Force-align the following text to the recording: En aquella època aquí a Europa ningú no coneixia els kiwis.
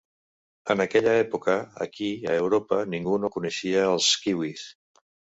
En 0.75 0.79
aquella 0.83 1.11
època 1.17 1.57
aquí 1.85 2.07
a 2.31 2.37
Europa 2.43 2.79
ningú 2.93 3.13
no 3.25 3.29
coneixia 3.35 3.83
els 3.91 4.07
kiwis. 4.23 4.65